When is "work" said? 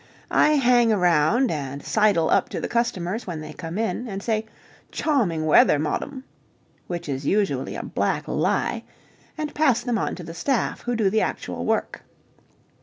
11.67-12.01